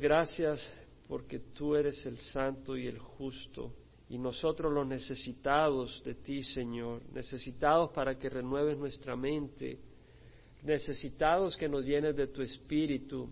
[0.00, 0.66] Gracias
[1.06, 3.74] porque tú eres el santo y el justo
[4.08, 9.78] y nosotros los necesitados de ti, Señor, necesitados para que renueves nuestra mente,
[10.62, 13.28] necesitados que nos llenes de tu espíritu,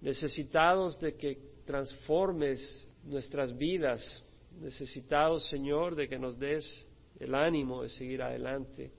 [0.00, 4.24] necesitados de que transformes nuestras vidas,
[4.58, 6.88] necesitados, Señor, de que nos des
[7.20, 8.90] el ánimo de seguir adelante,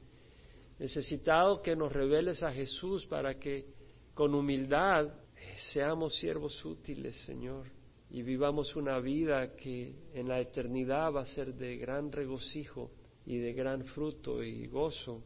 [0.77, 3.65] necesitados que nos reveles a Jesús para que
[4.13, 5.24] con humildad
[5.73, 7.67] seamos siervos útiles, Señor,
[8.09, 12.91] y vivamos una vida que en la eternidad va a ser de gran regocijo
[13.25, 15.21] y de gran fruto y gozo,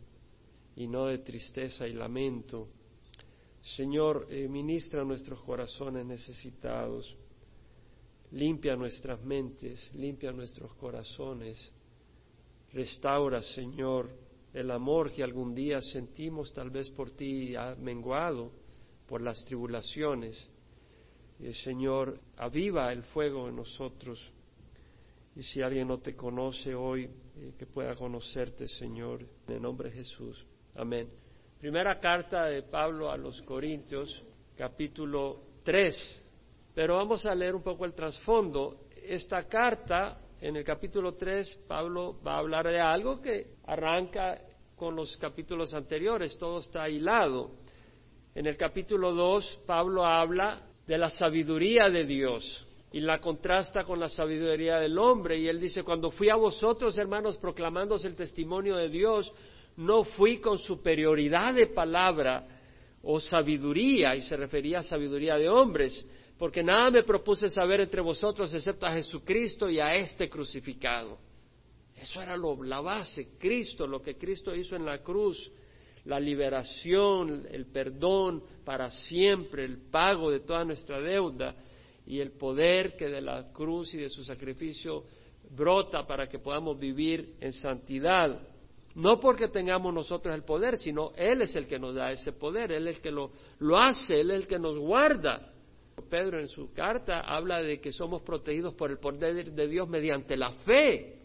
[0.76, 2.70] y no de tristeza y lamento.
[3.62, 7.16] Señor, eh, ministra nuestros corazones necesitados,
[8.31, 11.72] limpia nuestras mentes, limpia nuestros corazones,
[12.72, 14.09] restaura, Señor,
[14.53, 18.52] el amor que algún día sentimos tal vez por ti ha menguado
[19.09, 20.38] por las tribulaciones.
[21.63, 24.31] Señor, aviva el fuego en nosotros.
[25.36, 29.89] Y si alguien no te conoce hoy, eh, que pueda conocerte, Señor, en el nombre
[29.89, 30.45] de Jesús.
[30.75, 31.09] Amén.
[31.59, 34.23] Primera carta de Pablo a los Corintios,
[34.56, 36.26] capítulo 3.
[36.76, 38.86] Pero vamos a leer un poco el trasfondo.
[39.08, 44.39] Esta carta, en el capítulo 3, Pablo va a hablar de algo que arranca
[44.76, 47.52] con los capítulos anteriores, todo está hilado.
[48.35, 53.99] En el capítulo 2, Pablo habla de la sabiduría de Dios y la contrasta con
[53.99, 55.39] la sabiduría del hombre.
[55.39, 59.31] Y él dice, cuando fui a vosotros, hermanos, proclamándose el testimonio de Dios,
[59.77, 62.47] no fui con superioridad de palabra
[63.02, 66.05] o sabiduría, y se refería a sabiduría de hombres,
[66.38, 71.17] porque nada me propuse saber entre vosotros excepto a Jesucristo y a este crucificado.
[71.95, 75.52] Eso era lo, la base, Cristo, lo que Cristo hizo en la cruz
[76.09, 81.55] la liberación, el perdón para siempre, el pago de toda nuestra deuda
[82.07, 85.03] y el poder que de la cruz y de su sacrificio
[85.55, 88.41] brota para que podamos vivir en santidad.
[88.95, 92.71] No porque tengamos nosotros el poder, sino Él es el que nos da ese poder,
[92.71, 95.53] Él es el que lo, lo hace, Él es el que nos guarda.
[96.09, 100.36] Pedro en su carta habla de que somos protegidos por el poder de Dios mediante
[100.36, 101.19] la fe.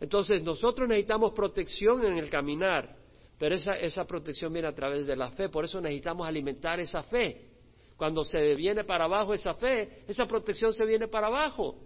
[0.00, 2.96] Entonces nosotros necesitamos protección en el caminar.
[3.38, 7.02] Pero esa, esa protección viene a través de la fe, por eso necesitamos alimentar esa
[7.02, 7.50] fe.
[7.96, 11.76] Cuando se viene para abajo esa fe, esa protección se viene para abajo.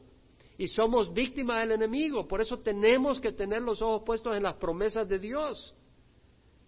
[0.58, 4.56] Y somos víctimas del enemigo, por eso tenemos que tener los ojos puestos en las
[4.56, 5.74] promesas de Dios.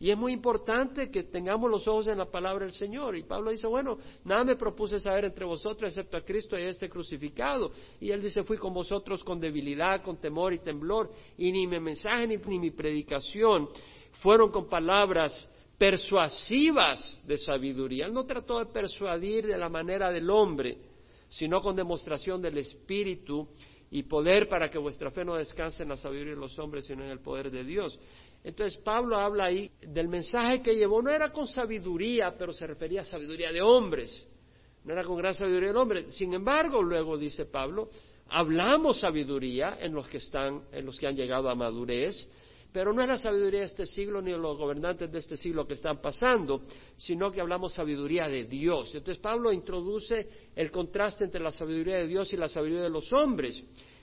[0.02, 3.16] Y es muy importante que tengamos los ojos en la palabra del Señor.
[3.16, 6.70] Y Pablo dice, bueno, nada me propuse saber entre vosotros excepto a Cristo y a
[6.70, 7.70] este crucificado.
[8.00, 11.78] Y él dice, fui con vosotros con debilidad, con temor y temblor, y ni mi
[11.78, 13.68] mensaje ni, ni mi predicación
[14.22, 18.06] fueron con palabras persuasivas de sabiduría.
[18.06, 20.78] Él no trató de persuadir de la manera del hombre,
[21.28, 23.48] sino con demostración del Espíritu
[23.90, 27.04] y poder para que vuestra fe no descanse en la sabiduría de los hombres, sino
[27.04, 27.98] en el poder de Dios.
[28.44, 33.00] Entonces Pablo habla ahí del mensaje que llevó, no era con sabiduría, pero se refería
[33.02, 34.26] a sabiduría de hombres,
[34.84, 36.14] no era con gran sabiduría de hombres.
[36.14, 37.88] Sin embargo, luego dice Pablo,
[38.28, 42.28] hablamos sabiduría en los que están, en los que han llegado a madurez,
[42.72, 45.66] pero no es la sabiduría de este siglo ni de los gobernantes de este siglo
[45.66, 46.62] que están pasando,
[46.96, 48.94] sino que hablamos sabiduría de Dios.
[48.94, 53.12] Entonces Pablo introduce el contraste entre la sabiduría de Dios y la sabiduría de los
[53.12, 53.62] hombres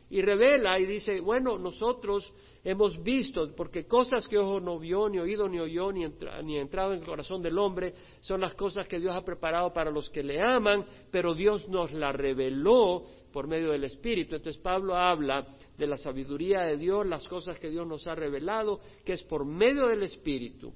[0.09, 2.34] y revela y dice, bueno, nosotros
[2.64, 6.06] hemos visto, porque cosas que ojo no vio, ni oído ni oyó, ni,
[6.44, 9.92] ni entrado en el corazón del hombre, son las cosas que Dios ha preparado para
[9.92, 14.36] los que le aman, pero Dios nos las reveló por medio del Espíritu.
[14.36, 15.46] Entonces Pablo habla
[15.78, 19.46] de la sabiduría de Dios, las cosas que Dios nos ha revelado, que es por
[19.46, 20.74] medio del Espíritu,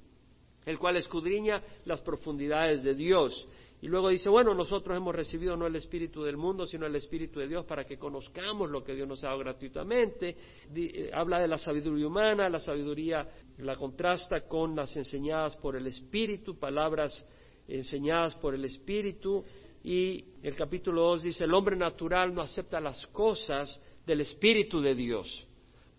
[0.65, 3.47] el cual escudriña las profundidades de Dios.
[3.83, 7.41] Y luego dice, bueno, nosotros hemos recibido no el Espíritu del mundo, sino el Espíritu
[7.41, 10.37] de Dios para que conozcamos lo que Dios nos ha dado gratuitamente.
[10.73, 13.27] Eh, habla de la sabiduría humana, la sabiduría
[13.57, 17.27] la contrasta con las enseñadas por el Espíritu, palabras
[17.67, 19.43] enseñadas por el Espíritu.
[19.83, 24.95] Y el capítulo 2 dice, el hombre natural no acepta las cosas del Espíritu de
[24.95, 25.45] Dios,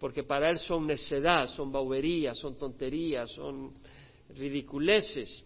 [0.01, 3.75] porque para él son necedad, son bauberías, son tonterías, son
[4.31, 5.44] ridiculeces.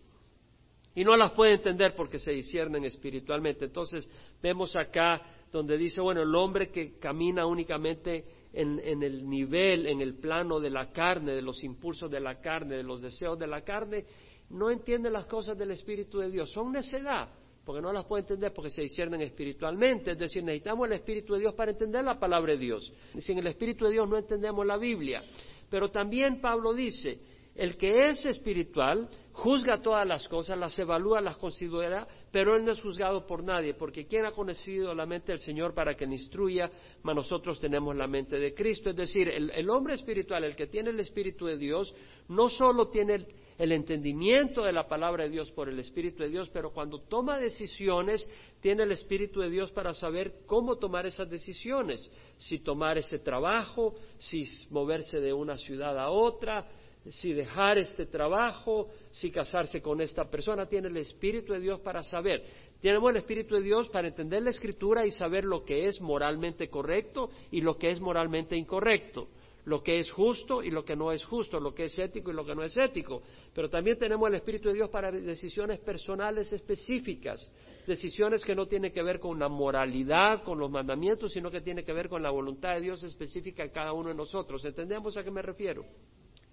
[0.94, 3.66] Y no las puede entender porque se disciernen espiritualmente.
[3.66, 4.08] Entonces
[4.42, 5.20] vemos acá
[5.52, 10.58] donde dice, bueno, el hombre que camina únicamente en, en, el nivel, en el plano
[10.58, 14.04] de la carne, de los impulsos de la carne, de los deseos de la carne,
[14.50, 16.50] no entiende las cosas del Espíritu de Dios.
[16.50, 17.28] Son necedad
[17.68, 20.12] porque no las puede entender porque se disciernen espiritualmente.
[20.12, 22.90] Es decir, necesitamos el Espíritu de Dios para entender la palabra de Dios.
[23.18, 25.22] Sin el Espíritu de Dios no entendemos la Biblia.
[25.68, 27.20] Pero también Pablo dice,
[27.58, 32.70] el que es espiritual juzga todas las cosas, las evalúa, las considera, pero él no
[32.70, 36.14] es juzgado por nadie, porque quien ha conocido la mente del Señor para que le
[36.14, 36.70] instruya,
[37.02, 38.90] mas nosotros tenemos la mente de Cristo.
[38.90, 41.92] Es decir, el, el hombre espiritual, el que tiene el Espíritu de Dios,
[42.28, 43.26] no solo tiene el,
[43.58, 47.38] el entendimiento de la palabra de Dios por el Espíritu de Dios, pero cuando toma
[47.38, 48.28] decisiones,
[48.60, 53.96] tiene el Espíritu de Dios para saber cómo tomar esas decisiones, si tomar ese trabajo,
[54.18, 56.68] si moverse de una ciudad a otra,
[57.08, 62.02] si dejar este trabajo, si casarse con esta persona, tiene el Espíritu de Dios para
[62.02, 62.44] saber.
[62.80, 66.68] Tenemos el Espíritu de Dios para entender la Escritura y saber lo que es moralmente
[66.68, 69.28] correcto y lo que es moralmente incorrecto
[69.68, 72.34] lo que es justo y lo que no es justo, lo que es ético y
[72.34, 73.22] lo que no es ético.
[73.54, 77.52] Pero también tenemos el Espíritu de Dios para decisiones personales específicas,
[77.86, 81.84] decisiones que no tienen que ver con la moralidad, con los mandamientos, sino que tienen
[81.84, 84.64] que ver con la voluntad de Dios específica en cada uno de nosotros.
[84.64, 85.84] ¿Entendemos a qué me refiero?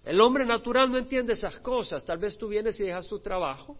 [0.06, 2.04] El hombre natural no entiende esas cosas.
[2.04, 3.76] Tal vez tú vienes y dejas tu trabajo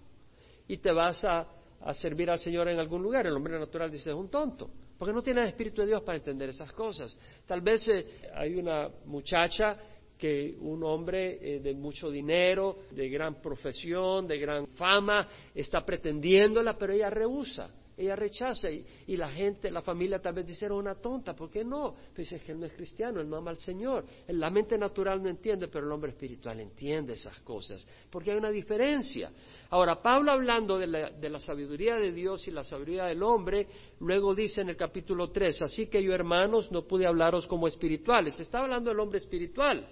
[0.67, 1.47] y te vas a,
[1.81, 3.29] a servir al Señor en algún lugar.
[3.29, 4.69] El hombre natural dice, es un tonto.
[4.99, 7.17] Porque no tiene el Espíritu de Dios para entender esas cosas.
[7.47, 9.79] Tal vez eh, hay una muchacha
[10.19, 16.77] que un hombre eh, de mucho dinero, de gran profesión, de gran fama, está pretendiéndola,
[16.77, 17.71] pero ella rehúsa.
[17.99, 21.95] Ella rechaza y, la gente, la familia tal vez dice, una tonta, ¿por qué no?
[22.15, 24.05] Pues dice que él no es cristiano, él no ama al Señor.
[24.29, 28.51] La mente natural no entiende, pero el hombre espiritual entiende esas cosas, porque hay una
[28.51, 29.33] diferencia.
[29.71, 33.67] Ahora, Pablo hablando de la, de la sabiduría de Dios y la sabiduría del hombre,
[34.01, 38.39] luego dice en el capítulo 3, así que yo hermanos no pude hablaros como espirituales,
[38.39, 39.89] está hablando del hombre espiritual,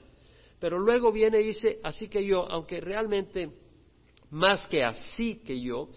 [0.61, 3.51] pero luego viene y dice, así que yo, aunque realmente
[4.31, 5.89] más que así que yo,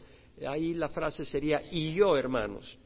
[0.45, 2.77] Ahí la frase sería, y yo hermanos.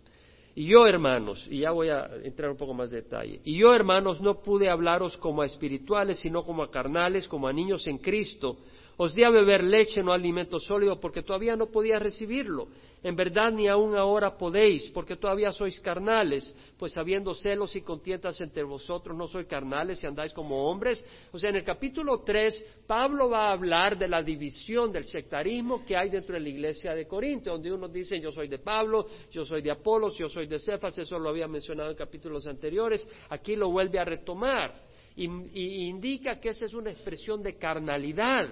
[0.53, 3.73] Y yo hermanos, y ya voy a entrar un poco más de detalle, y yo
[3.73, 7.99] hermanos no pude hablaros como a espirituales, sino como a carnales, como a niños en
[7.99, 8.57] Cristo,
[8.97, 12.67] os di a beber leche, no alimento sólido, porque todavía no podía recibirlo.
[13.03, 18.39] En verdad ni aún ahora podéis, porque todavía sois carnales, pues habiendo celos y contiendas
[18.41, 21.03] entre vosotros, no sois carnales y andáis como hombres.
[21.31, 25.83] O sea, en el capítulo 3, Pablo va a hablar de la división del sectarismo
[25.83, 29.07] que hay dentro de la iglesia de Corinto, donde unos dicen yo soy de Pablo,
[29.31, 33.09] yo soy de Apolos, yo soy de Cefas, eso lo había mencionado en capítulos anteriores,
[33.29, 34.79] aquí lo vuelve a retomar
[35.15, 38.47] y, y indica que esa es una expresión de carnalidad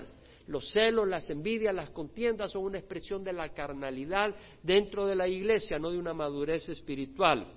[0.50, 5.28] los celos, las envidias, las contiendas son una expresión de la carnalidad dentro de la
[5.28, 7.54] iglesia, no de una madurez espiritual.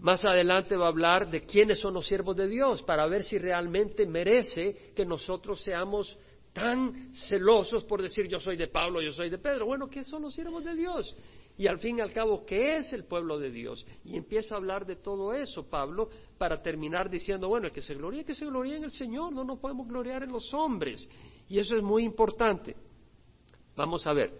[0.00, 3.38] Más adelante va a hablar de quiénes son los siervos de Dios para ver si
[3.38, 6.18] realmente merece que nosotros seamos
[6.52, 9.66] tan celosos por decir yo soy de Pablo, yo soy de Pedro.
[9.66, 11.16] Bueno, ¿qué son los siervos de Dios?
[11.56, 13.86] Y al fin y al cabo, ¿qué es el pueblo de Dios?
[14.04, 18.24] Y empieza a hablar de todo eso, Pablo, para terminar diciendo, bueno, que se gloríe,
[18.24, 21.08] que se gloríe en el Señor, no nos podemos gloriar en los hombres.
[21.48, 22.74] Y eso es muy importante.
[23.76, 24.32] Vamos a ver.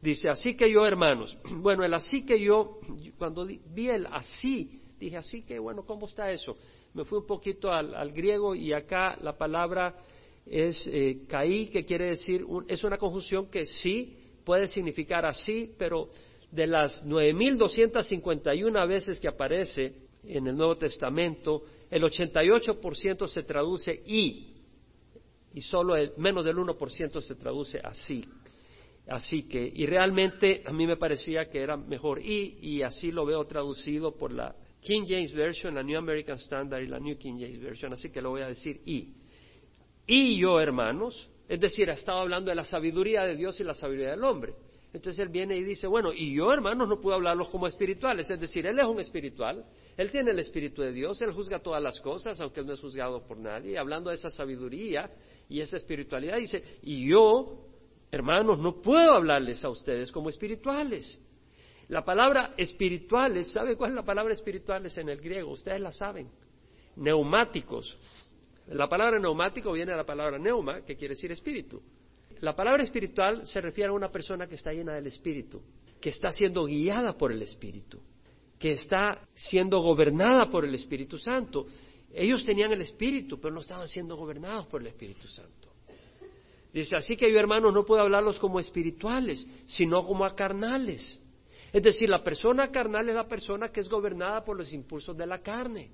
[0.00, 2.78] Dice, así que yo, hermanos, bueno, el así que yo,
[3.18, 6.56] cuando vi el así, dije, así que, bueno, ¿cómo está eso?
[6.92, 9.96] Me fui un poquito al, griego y acá la palabra
[10.46, 16.10] es eh, caí, que quiere decir, es una conjunción que sí puede significar así, pero
[16.54, 19.92] de las 9.251 veces que aparece
[20.22, 24.54] en el Nuevo Testamento, el 88% se traduce y,
[25.52, 28.24] y solo el, menos del 1% se traduce así.
[29.08, 33.26] Así que, y realmente a mí me parecía que era mejor y, y así lo
[33.26, 37.34] veo traducido por la King James Version, la New American Standard y la New King
[37.38, 39.12] James Version, así que lo voy a decir y.
[40.06, 43.74] Y yo, hermanos, es decir, ha estado hablando de la sabiduría de Dios y la
[43.74, 44.54] sabiduría del hombre.
[44.94, 48.30] Entonces él viene y dice, bueno, y yo, hermanos, no puedo hablarlos como espirituales.
[48.30, 49.64] Es decir, él es un espiritual,
[49.96, 52.80] él tiene el Espíritu de Dios, él juzga todas las cosas, aunque él no es
[52.80, 53.76] juzgado por nadie.
[53.76, 55.10] Hablando de esa sabiduría
[55.48, 57.66] y esa espiritualidad, dice, y yo,
[58.12, 61.18] hermanos, no puedo hablarles a ustedes como espirituales.
[61.88, 65.50] La palabra espirituales, ¿sabe cuál es la palabra espirituales en el griego?
[65.50, 66.30] Ustedes la saben.
[66.94, 67.98] Neumáticos.
[68.68, 71.82] La palabra neumático viene de la palabra neuma, que quiere decir espíritu.
[72.44, 75.62] La palabra espiritual se refiere a una persona que está llena del Espíritu,
[75.98, 78.02] que está siendo guiada por el Espíritu,
[78.58, 81.64] que está siendo gobernada por el Espíritu Santo.
[82.12, 85.70] Ellos tenían el Espíritu, pero no estaban siendo gobernados por el Espíritu Santo.
[86.70, 91.18] Dice, así que yo hermanos no puedo hablarlos como espirituales, sino como carnales.
[91.72, 95.26] Es decir, la persona carnal es la persona que es gobernada por los impulsos de
[95.26, 95.90] la carne.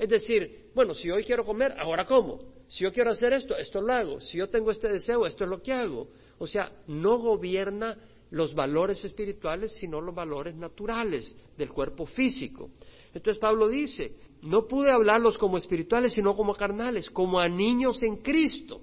[0.00, 2.40] Es decir, bueno, si hoy quiero comer, ahora como.
[2.68, 4.20] Si yo quiero hacer esto, esto lo hago.
[4.22, 6.08] Si yo tengo este deseo, esto es lo que hago.
[6.38, 7.98] O sea, no gobierna
[8.30, 12.70] los valores espirituales, sino los valores naturales del cuerpo físico.
[13.12, 18.22] Entonces Pablo dice, no pude hablarlos como espirituales, sino como carnales, como a niños en
[18.22, 18.80] Cristo.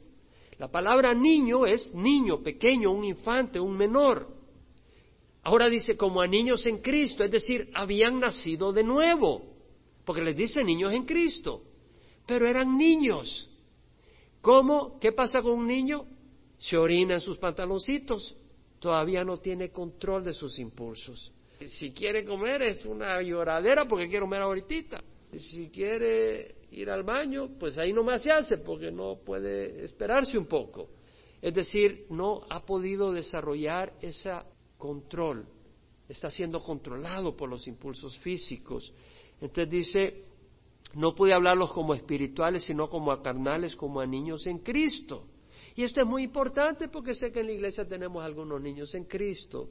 [0.59, 4.27] La palabra niño es niño, pequeño, un infante, un menor.
[5.41, 9.56] Ahora dice como a niños en Cristo, es decir, habían nacido de nuevo,
[10.07, 11.63] porque les dice niños en Cristo,
[12.25, 13.49] pero eran niños.
[14.39, 14.97] ¿Cómo?
[15.01, 16.05] ¿Qué pasa con un niño?
[16.57, 18.33] Se orina en sus pantaloncitos,
[18.79, 21.29] todavía no tiene control de sus impulsos.
[21.59, 25.03] Si quiere comer es una lloradera porque quiere comer ahorita.
[25.35, 30.45] Si quiere ir al baño, pues ahí nomás se hace porque no puede esperarse un
[30.45, 30.87] poco.
[31.41, 34.31] Es decir, no ha podido desarrollar ese
[34.77, 35.45] control.
[36.07, 38.93] Está siendo controlado por los impulsos físicos.
[39.41, 40.23] Entonces dice,
[40.95, 45.27] no puede hablarlos como espirituales, sino como a carnales, como a niños en Cristo.
[45.75, 49.03] Y esto es muy importante porque sé que en la iglesia tenemos algunos niños en
[49.03, 49.69] Cristo.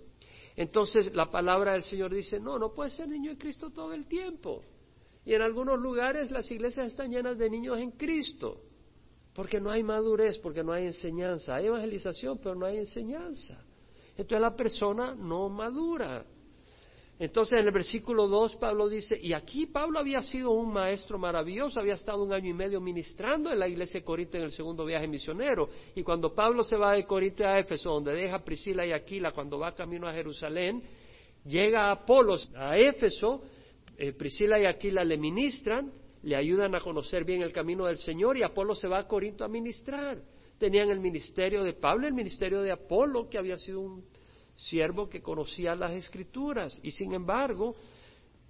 [0.55, 4.07] Entonces la palabra del Señor dice, no, no puede ser niño en Cristo todo el
[4.07, 4.63] tiempo.
[5.25, 8.61] Y en algunos lugares las iglesias están llenas de niños en Cristo,
[9.35, 11.57] porque no hay madurez, porque no hay enseñanza.
[11.57, 13.61] Hay evangelización, pero no hay enseñanza.
[14.11, 16.25] Entonces la persona no madura.
[17.19, 21.81] Entonces en el versículo 2 Pablo dice, y aquí Pablo había sido un maestro maravilloso,
[21.81, 24.85] había estado un año y medio ministrando en la iglesia de Corinto en el segundo
[24.85, 28.93] viaje misionero, y cuando Pablo se va de Corinto a Éfeso, donde deja Priscila y
[28.93, 30.83] Aquila, cuando va camino a Jerusalén,
[31.47, 33.43] llega a Apolos a Éfeso,
[33.97, 35.91] eh, Priscila y Aquila le ministran,
[36.23, 39.45] le ayudan a conocer bien el camino del Señor, y Apolo se va a Corinto
[39.45, 40.19] a ministrar.
[40.59, 44.05] Tenían el ministerio de Pablo, el ministerio de Apolo, que había sido un
[44.57, 47.77] siervo que conocía las escrituras y sin embargo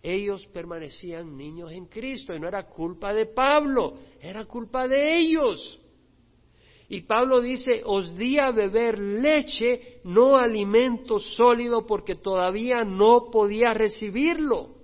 [0.02, 5.80] ellos permanecían niños en Cristo y no era culpa de Pablo, era culpa de ellos.
[6.88, 13.74] Y Pablo dice, os di a beber leche, no alimento sólido, porque todavía no podía
[13.74, 14.76] recibirlo.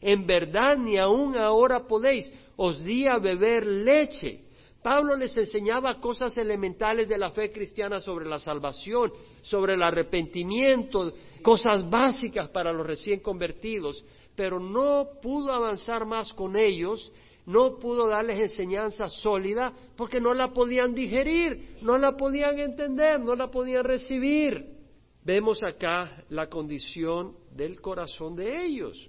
[0.00, 2.32] En verdad, ni aún ahora podéis.
[2.56, 4.43] Os di a beber leche.
[4.84, 9.10] Pablo les enseñaba cosas elementales de la fe cristiana sobre la salvación,
[9.40, 11.10] sobre el arrepentimiento,
[11.40, 14.04] cosas básicas para los recién convertidos,
[14.36, 17.10] pero no pudo avanzar más con ellos,
[17.46, 23.34] no pudo darles enseñanza sólida porque no la podían digerir, no la podían entender, no
[23.34, 24.66] la podían recibir.
[25.22, 29.08] Vemos acá la condición del corazón de ellos.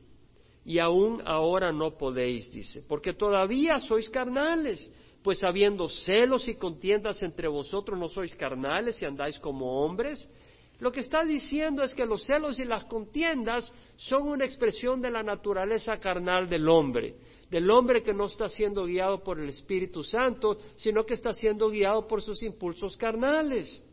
[0.64, 4.90] Y aún ahora no podéis, dice, porque todavía sois carnales
[5.26, 10.30] pues habiendo celos y contiendas entre vosotros no sois carnales y andáis como hombres.
[10.78, 15.10] Lo que está diciendo es que los celos y las contiendas son una expresión de
[15.10, 17.16] la naturaleza carnal del hombre,
[17.50, 21.72] del hombre que no está siendo guiado por el Espíritu Santo, sino que está siendo
[21.72, 23.84] guiado por sus impulsos carnales.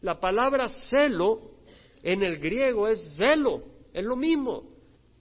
[0.00, 1.42] La palabra celo
[2.02, 4.64] en el griego es celo, es lo mismo,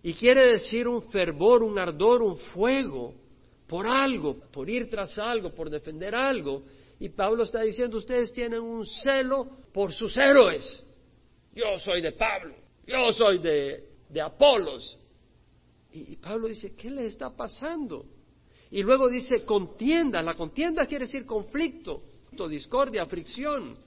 [0.01, 3.26] y quiere decir un fervor, un ardor, un fuego
[3.67, 6.63] por algo, por ir tras algo, por defender algo.
[6.99, 10.83] Y Pablo está diciendo, ustedes tienen un celo por sus héroes.
[11.53, 12.55] Yo soy de Pablo,
[12.85, 14.97] yo soy de, de Apolos.
[15.91, 18.05] Y, Pablo dice, ¿qué le está pasando?
[18.69, 20.21] Y luego dice contienda.
[20.21, 22.01] La contienda quiere decir conflicto,
[22.49, 23.77] discordia, fricción.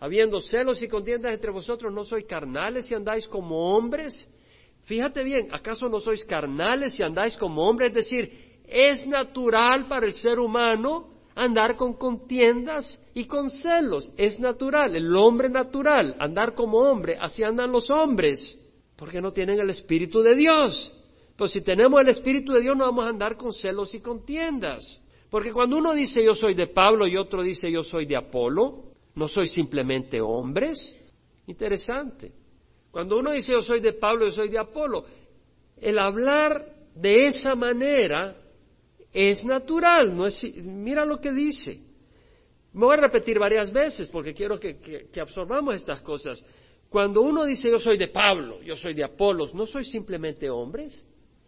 [0.00, 4.28] Habiendo celos y contiendas entre vosotros, ¿no sois carnales y andáis como hombres?
[4.84, 7.88] Fíjate bien, ¿acaso no sois carnales y andáis como hombres?
[7.88, 14.12] Es decir, es natural para el ser humano andar con contiendas y con celos.
[14.16, 18.58] Es natural, el hombre natural, andar como hombre, así andan los hombres,
[18.96, 20.92] porque no tienen el Espíritu de Dios.
[21.36, 25.00] Pues si tenemos el Espíritu de Dios no vamos a andar con celos y contiendas.
[25.30, 28.84] Porque cuando uno dice yo soy de Pablo y otro dice yo soy de Apolo,
[29.14, 30.96] no soy simplemente hombres.
[31.46, 32.32] Interesante.
[32.90, 35.04] Cuando uno dice yo soy de Pablo, yo soy de Apolo,
[35.80, 38.36] el hablar de esa manera
[39.12, 41.80] es natural, no es, mira lo que dice.
[42.72, 46.44] Me voy a repetir varias veces porque quiero que, que, absorbamos estas cosas.
[46.88, 51.04] Cuando uno dice yo soy de Pablo, yo soy de Apolos, no soy simplemente hombres.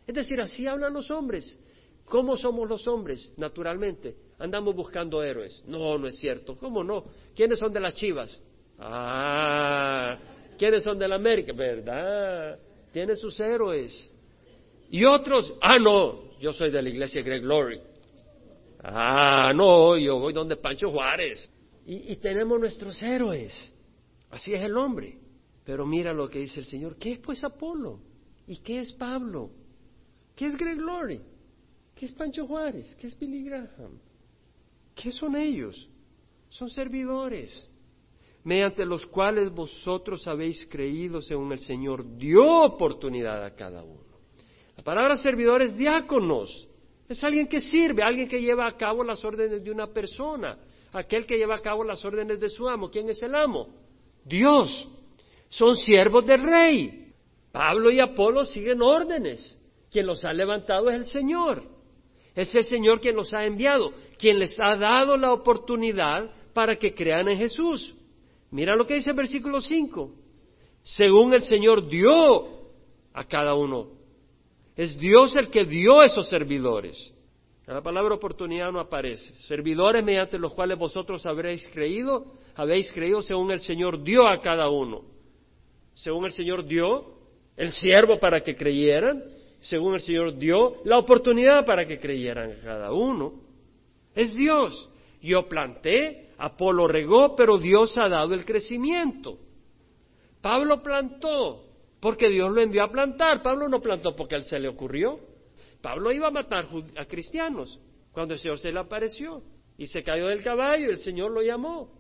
[0.07, 1.59] Es decir, así hablan los hombres.
[2.05, 3.33] ¿Cómo somos los hombres?
[3.37, 4.17] Naturalmente.
[4.39, 5.63] Andamos buscando héroes.
[5.67, 6.57] No, no es cierto.
[6.57, 7.05] ¿Cómo no?
[7.37, 8.41] ¿Quiénes son de las chivas?
[8.79, 10.19] Ah,
[10.59, 11.53] ¿quiénes son de la América?
[11.53, 12.59] ¿Verdad?
[12.93, 14.11] Tiene sus héroes.
[14.91, 17.81] Y otros, ah, no, yo soy de la iglesia Greg Glory.
[18.83, 21.51] Ah, no, yo voy donde Pancho Juárez.
[21.87, 23.73] Y, tenemos nuestros héroes.
[24.31, 25.19] Así es el hombre.
[25.65, 26.97] Pero mira lo que dice el Señor.
[26.97, 28.01] ¿Qué es pues Apolo?
[28.47, 29.51] ¿Y qué es Pablo?
[30.35, 31.21] ¿Qué es Greg Glory?
[31.95, 32.97] ¿Qué es Pancho Juárez?
[32.97, 33.99] ¿Qué es Billy Graham?
[34.95, 35.89] ¿Qué son ellos?
[36.49, 37.69] Son servidores,
[38.43, 44.10] mediante los cuales vosotros habéis creído según el Señor dio oportunidad a cada uno.
[44.81, 46.67] La palabra servidor es diáconos.
[47.07, 50.57] Es alguien que sirve, alguien que lleva a cabo las órdenes de una persona,
[50.91, 52.91] aquel que lleva a cabo las órdenes de su amo.
[52.91, 53.69] ¿Quién es el amo?
[54.25, 54.89] Dios.
[55.51, 57.13] Son siervos del rey.
[57.53, 59.55] Pablo y Apolo siguen órdenes.
[59.91, 61.63] Quien los ha levantado es el Señor.
[62.35, 66.95] Es el Señor quien los ha enviado, quien les ha dado la oportunidad para que
[66.95, 67.95] crean en Jesús.
[68.51, 70.11] Mira lo que dice el versículo 5.
[70.83, 72.49] Según el Señor dio
[73.13, 74.00] a cada uno.
[74.77, 77.15] Es Dios el que dio a esos servidores.
[77.67, 79.33] La palabra oportunidad no aparece.
[79.47, 84.69] Servidores mediante los cuales vosotros habréis creído, habéis creído según el Señor dio a cada
[84.69, 85.03] uno.
[85.95, 87.21] Según el Señor dio
[87.57, 89.23] el siervo para que creyeran,
[89.61, 93.35] según el Señor dio la oportunidad para que creyeran cada uno.
[94.17, 94.91] Es Dios.
[95.23, 99.39] Yo planté, Apolo regó, pero Dios ha dado el crecimiento.
[100.41, 101.70] Pablo plantó
[102.01, 103.43] porque Dios lo envió a plantar.
[103.43, 105.21] Pablo no plantó porque a él se le ocurrió.
[105.81, 107.79] Pablo iba a matar a cristianos
[108.13, 109.43] cuando el Señor se le apareció
[109.79, 111.91] y se cayó del caballo y el Señor lo llamó.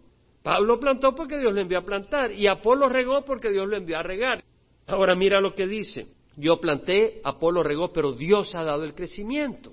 [0.42, 3.99] Pablo plantó porque Dios lo envió a plantar y Apolo regó porque Dios lo envió
[3.99, 4.42] a regar.
[4.87, 6.09] Ahora mira lo que dice.
[6.37, 9.73] Yo planté, Apolo regó, pero Dios ha dado el crecimiento.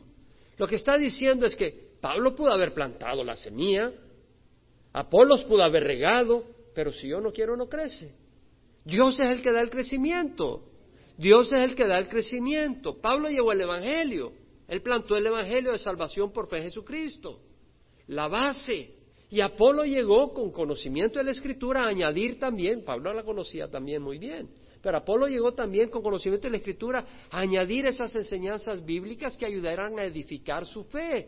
[0.58, 3.92] Lo que está diciendo es que Pablo pudo haber plantado la semilla,
[4.94, 6.44] Apolos pudo haber regado,
[6.74, 8.14] pero si yo no quiero no crece.
[8.88, 10.64] Dios es el que da el crecimiento.
[11.18, 13.02] Dios es el que da el crecimiento.
[13.02, 14.32] Pablo llevó el Evangelio.
[14.66, 17.42] Él plantó el Evangelio de salvación por fe en Jesucristo.
[18.08, 18.94] La base.
[19.30, 24.02] Y Apolo llegó con conocimiento de la Escritura a añadir también, Pablo la conocía también
[24.02, 24.48] muy bien,
[24.82, 29.46] pero Apolo llegó también con conocimiento de la Escritura a añadir esas enseñanzas bíblicas que
[29.46, 31.28] ayudaran a edificar su fe,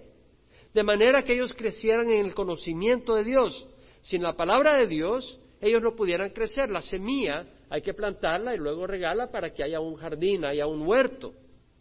[0.73, 3.67] de manera que ellos crecieran en el conocimiento de Dios.
[3.99, 6.69] Sin la palabra de Dios, ellos no pudieran crecer.
[6.69, 10.87] La semilla hay que plantarla y luego regarla para que haya un jardín, haya un
[10.87, 11.33] huerto.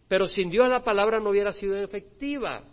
[0.09, 2.65] Pero sin Dios la palabra no hubiera sido efectiva.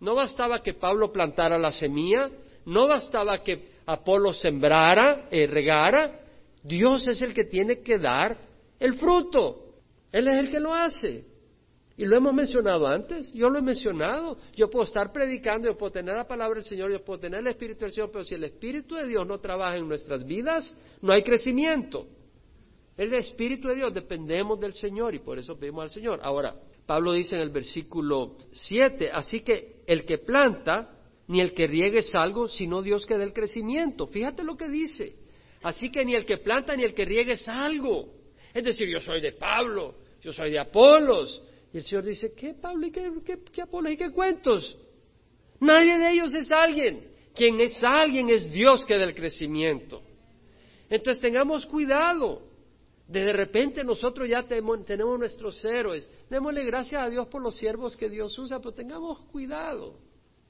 [0.00, 2.30] No bastaba que Pablo plantara la semilla,
[2.66, 6.20] no bastaba que Apolo sembrara, eh, regara.
[6.62, 8.36] Dios es el que tiene que dar
[8.78, 9.74] el fruto.
[10.12, 11.24] Él es el que lo hace.
[11.96, 14.38] Y lo hemos mencionado antes, yo lo he mencionado.
[14.54, 17.48] Yo puedo estar predicando, yo puedo tener la palabra del Señor, yo puedo tener el
[17.48, 21.12] Espíritu del Señor, pero si el Espíritu de Dios no trabaja en nuestras vidas, no
[21.12, 22.06] hay crecimiento.
[22.96, 26.20] El Espíritu de Dios dependemos del Señor y por eso pedimos al Señor.
[26.22, 26.54] Ahora,
[26.86, 31.98] Pablo dice en el versículo 7, así que el que planta, ni el que riegue
[31.98, 34.06] es algo, sino Dios que da el crecimiento.
[34.06, 35.16] Fíjate lo que dice.
[35.62, 38.08] Así que ni el que planta ni el que riegue es algo.
[38.52, 41.42] Es decir, yo soy de Pablo, yo soy de Apolos.
[41.72, 44.76] Y el Señor dice, ¿qué Pablo y qué, Apolos y qué cuentos?
[45.60, 47.08] Nadie de ellos es alguien.
[47.34, 50.02] Quien es alguien es Dios que da el crecimiento.
[50.90, 52.42] Entonces tengamos cuidado.
[53.08, 56.08] De repente nosotros ya tenemos nuestros héroes.
[56.28, 59.94] Démosle gracias a Dios por los siervos que Dios usa, pero tengamos cuidado.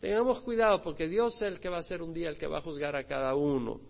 [0.01, 2.59] Tengamos cuidado porque Dios es el que va a ser un día el que va
[2.59, 3.81] a juzgar a cada uno.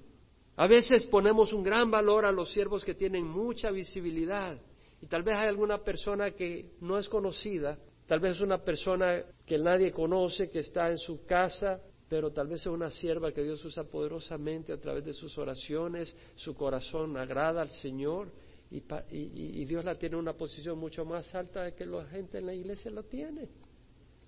[0.56, 4.58] A veces ponemos un gran valor a los siervos que tienen mucha visibilidad
[5.02, 9.24] y tal vez hay alguna persona que no es conocida, tal vez es una persona
[9.44, 13.42] que nadie conoce, que está en su casa, pero tal vez es una sierva que
[13.42, 18.30] Dios usa poderosamente a través de sus oraciones, su corazón agrada al Señor
[18.70, 22.46] y, Dios la tiene en una posición mucho más alta de que la gente en
[22.46, 23.48] la iglesia lo tiene.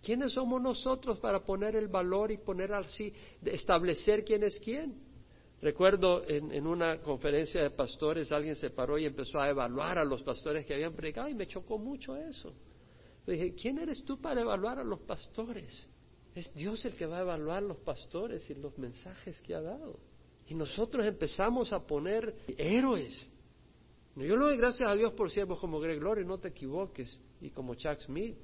[0.02, 3.12] ¿Quiénes somos nosotros para poner el valor y poner así,
[3.44, 5.13] establecer quién es quién?
[5.64, 10.22] Recuerdo en, una conferencia de pastores alguien se paró y empezó a evaluar a los
[10.22, 12.52] pastores que habían predicado y me chocó mucho eso.
[13.24, 15.88] Le dije, ¿quién eres tú para evaluar a los pastores?
[16.34, 19.98] Es Dios el que va a evaluar los pastores y los mensajes que ha dado.
[20.48, 23.30] Y nosotros empezamos a poner héroes
[24.16, 27.50] yo le doy gracias a Dios por siervos como Greg Glory, no te equivoques, y
[27.50, 28.36] como Chuck Smith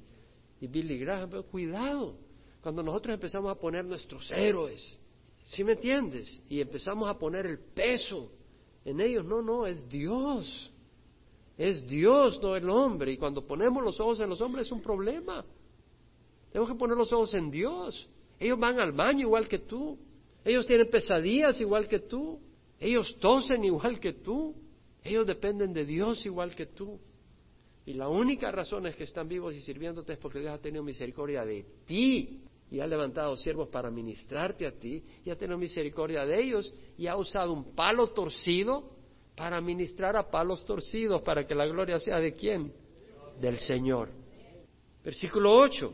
[0.60, 2.16] y Billy Graham, pero cuidado,
[2.60, 4.98] cuando nosotros empezamos a poner nuestros héroes,
[5.50, 6.40] ¿sí me entiendes?
[6.48, 8.30] Y empezamos a poner el peso
[8.84, 10.72] en ellos, no, no, es Dios,
[11.58, 14.80] es Dios, no el hombre, y cuando ponemos los ojos en los hombres es un
[14.80, 15.44] problema.
[16.52, 18.08] Tenemos que poner los ojos en Dios.
[18.38, 19.98] Ellos van al baño igual que tú,
[20.44, 22.40] ellos tienen pesadillas igual que tú,
[22.78, 24.54] ellos tosen igual que tú.
[25.02, 26.98] Ellos dependen de Dios igual que tú.
[27.86, 30.82] Y la única razón es que están vivos y sirviéndote es porque Dios ha tenido
[30.82, 36.24] misericordia de ti y ha levantado siervos para ministrarte a ti y ha tenido misericordia
[36.24, 38.90] de ellos y ha usado un palo torcido
[39.36, 42.72] para ministrar a palos torcidos para que la gloria sea de quién?
[43.40, 44.10] Del Señor.
[45.02, 45.92] Versículo 8.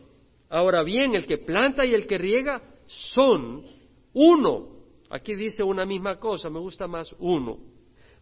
[0.50, 3.64] Ahora bien, el que planta y el que riega son
[4.12, 4.68] uno.
[5.10, 7.58] Aquí dice una misma cosa, me gusta más uno.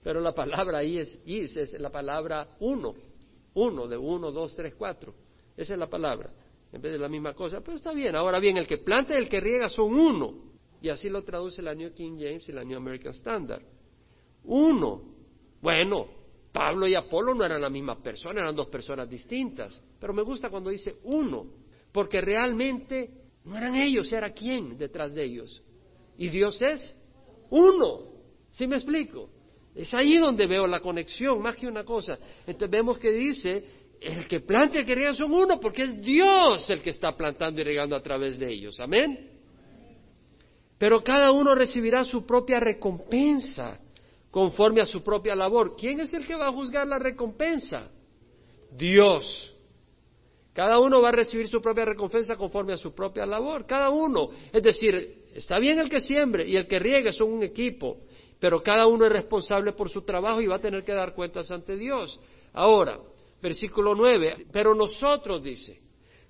[0.03, 2.95] Pero la palabra ahí es is, es la palabra uno.
[3.55, 5.14] Uno, de uno, dos, tres, cuatro.
[5.57, 6.31] Esa es la palabra.
[6.75, 8.17] En vez de la misma cosa, pero está bien.
[8.17, 10.35] Ahora bien, el que planta y el que riega son uno.
[10.83, 13.63] Y así lo traduce la New King James y la New American Standard.
[14.43, 15.03] Uno.
[15.63, 16.09] Bueno,
[16.53, 19.81] Pablo y Apolo no eran la misma persona, eran dos personas distintas.
[20.01, 21.47] Pero me gusta cuando dice uno,
[21.93, 23.09] porque realmente
[23.45, 25.63] no eran ellos, era quién detrás de ellos.
[26.19, 26.93] Y Dios es
[27.51, 28.01] uno.
[28.51, 29.31] ¿Sí me explico?
[29.77, 32.19] Es ahí donde veo la conexión, más que una cosa.
[32.49, 33.65] Entonces vemos que dice,
[34.01, 37.17] el que planta y el que riega son uno, porque es Dios el que está
[37.17, 38.79] plantando y regando a través de ellos.
[38.81, 39.31] Amén.
[40.79, 43.81] Pero cada uno recibirá su propia recompensa
[44.31, 45.77] conforme a su propia labor.
[45.77, 47.91] ¿Quién es el que va a juzgar la recompensa?
[48.73, 49.53] Dios.
[50.53, 53.67] Cada uno va a recibir su propia recompensa conforme a su propia labor.
[53.67, 54.31] Cada uno.
[54.53, 57.99] Es decir, está bien el que siembre y el que riegue son un equipo
[58.45, 61.51] pero cada uno es responsable por su trabajo y va a tener que dar cuentas
[61.51, 62.21] ante Dios.
[62.53, 62.99] Ahora,
[63.45, 65.79] versículo 9, pero nosotros, dice,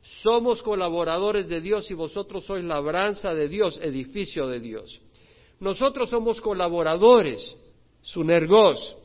[0.01, 5.01] somos colaboradores de Dios y vosotros sois labranza de Dios, edificio de Dios.
[5.61, 7.57] Nosotros somos colaboradores,
[8.03, 8.97] sunergos.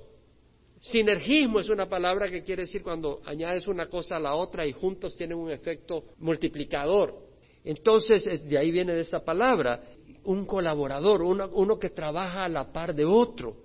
[0.80, 4.72] Sinergismo es una palabra que quiere decir cuando añades una cosa a la otra y
[4.72, 7.13] juntos tienen un efecto multiplicador.
[7.63, 9.84] Entonces, de ahí viene esa palabra
[10.24, 13.56] un colaborador, uno, que trabaja a la par de otro.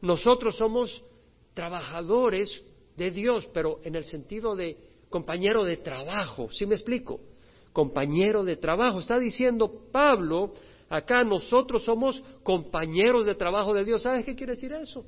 [0.00, 1.04] Nosotros somos
[1.54, 2.64] trabajadores
[2.96, 4.76] de Dios, pero en el sentido de
[5.10, 6.48] compañero de trabajo.
[6.52, 7.20] ¿Sí me explico?
[7.72, 9.00] Compañero de trabajo.
[9.00, 10.54] Está diciendo Pablo,
[10.88, 14.02] acá nosotros somos compañeros de trabajo de Dios.
[14.02, 15.04] ¿Sabes qué quiere decir eso?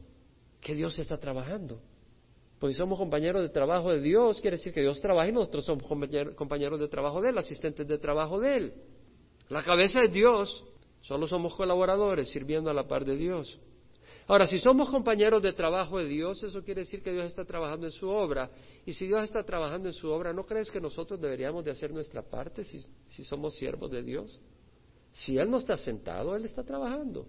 [0.61, 1.81] Que Dios está trabajando.
[2.59, 5.85] Pues somos compañeros de trabajo de Dios, quiere decir que Dios trabaja y nosotros somos
[6.35, 8.73] compañeros de trabajo de Él, asistentes de trabajo de Él.
[9.49, 10.65] La cabeza es Dios,
[11.03, 13.59] Solo somos colaboradores sirviendo a la par de Dios.
[14.29, 17.87] Ahora, si somos compañeros de trabajo de Dios, eso quiere decir que Dios está trabajando
[17.87, 18.51] en su obra.
[18.85, 21.91] Y si Dios está trabajando en su obra, ¿no crees que nosotros deberíamos de hacer
[21.91, 24.39] nuestra parte si, si somos siervos de Dios?
[25.13, 27.27] Si Él no está sentado, Él está trabajando.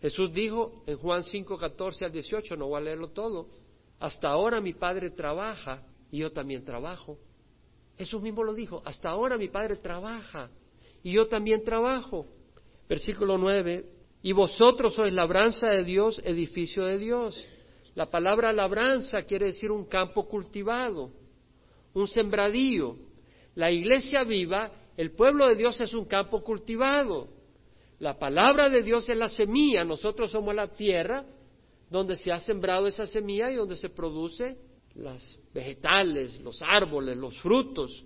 [0.00, 3.48] Jesús dijo en Juan 5, 14 al 18, no voy a leerlo todo,
[3.98, 7.18] hasta ahora mi Padre trabaja y yo también trabajo.
[7.98, 10.48] Jesús mismo lo dijo, hasta ahora mi Padre trabaja
[11.02, 12.28] y yo también trabajo.
[12.88, 17.46] Versículo 9, y vosotros sois labranza de Dios, edificio de Dios.
[17.94, 21.10] La palabra labranza quiere decir un campo cultivado,
[21.94, 22.96] un sembradío.
[23.54, 27.28] La iglesia viva, el pueblo de Dios es un campo cultivado.
[27.98, 31.24] La palabra de Dios es la semilla, nosotros somos la tierra
[31.90, 34.56] donde se ha sembrado esa semilla y donde se produce
[34.94, 38.04] las vegetales, los árboles, los frutos.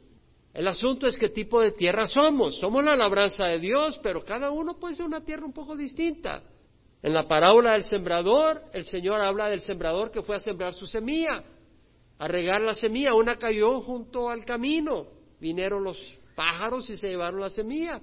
[0.55, 2.57] El asunto es qué tipo de tierra somos.
[2.61, 6.45] Somos la labranza de Dios, pero cada uno puede ser una tierra un poco distinta.
[7.03, 10.87] En la parábola del sembrador, el Señor habla del sembrador que fue a sembrar su
[10.87, 11.43] semilla,
[12.19, 13.15] a regar la semilla.
[13.15, 15.09] Una cayó junto al camino.
[15.41, 15.99] Vinieron los
[16.37, 18.01] pájaros y se llevaron la semilla.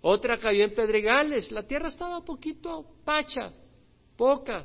[0.00, 1.52] Otra cayó en pedregales.
[1.52, 3.52] La tierra estaba poquito pacha,
[4.16, 4.64] poca.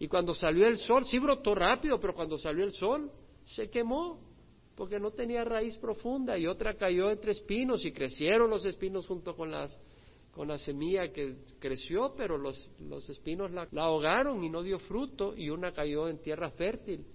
[0.00, 3.12] Y cuando salió el sol, sí brotó rápido, pero cuando salió el sol,
[3.44, 4.18] se quemó
[4.76, 9.34] porque no tenía raíz profunda y otra cayó entre espinos y crecieron los espinos junto
[9.34, 9.76] con las
[10.36, 15.34] con la semilla que creció, pero los, los espinos la, ahogaron y no dio fruto,
[15.34, 17.06] y una cayó en tierra fértil,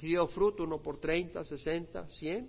[0.00, 2.48] dio fruto, uno por treinta, sesenta, cien.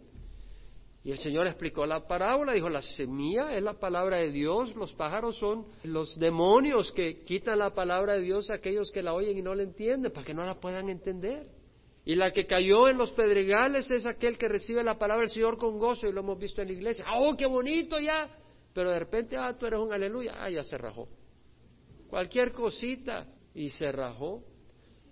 [1.03, 4.93] Y el Señor explicó la parábola, dijo, la semilla es la palabra de Dios, los
[4.93, 9.39] pájaros son los demonios que quitan la palabra de Dios a aquellos que la oyen
[9.39, 11.47] y no la entienden, para que no la puedan entender.
[12.05, 15.57] Y la que cayó en los pedregales es aquel que recibe la palabra del Señor
[15.57, 17.05] con gozo y lo hemos visto en la iglesia.
[17.13, 18.29] ¡Oh, qué bonito ya!
[18.73, 20.35] Pero de repente, ah, tú eres un aleluya.
[20.37, 21.07] Ah, ya se rajó.
[22.09, 24.43] Cualquier cosita y se rajó.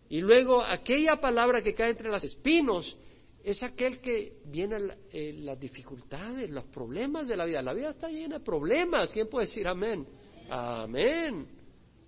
[0.09, 2.95] Y luego aquella palabra que cae entre los espinos
[3.43, 4.77] es aquel que viene
[5.11, 7.61] eh, las dificultades, los problemas de la vida.
[7.61, 9.11] La vida está llena de problemas.
[9.11, 10.07] ¿Quién puede decir amén?
[10.49, 11.47] Amén.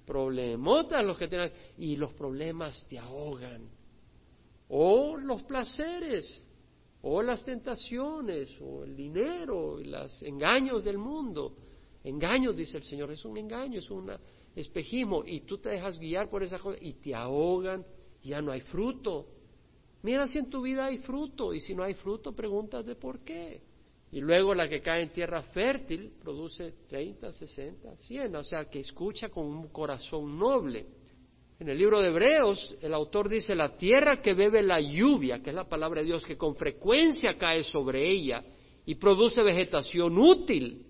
[0.06, 1.52] Problemotas los que tienen.
[1.78, 3.79] Y los problemas te ahogan
[4.70, 6.44] o los placeres,
[7.02, 11.56] o las tentaciones, o el dinero, y los engaños del mundo.
[12.04, 14.12] Engaños, dice el Señor, es un engaño, es un
[14.56, 17.86] espejismo, y tú te dejas guiar por esa cosa y te ahogan,
[18.24, 19.28] ya no hay fruto.
[20.04, 23.62] Mira si en tu vida hay fruto, y si no hay fruto, pregúntate por qué.
[24.12, 28.80] Y luego la que cae en tierra fértil produce 30, 60, 100, o sea, que
[28.80, 30.99] escucha con un corazón noble.
[31.60, 35.50] En el libro de Hebreos, el autor dice, la tierra que bebe la lluvia, que
[35.50, 38.42] es la palabra de Dios, que con frecuencia cae sobre ella
[38.86, 40.86] y produce vegetación útil